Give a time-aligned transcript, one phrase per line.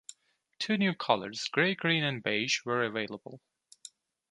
[0.57, 3.39] Two new colours, grey-green and beige, were available.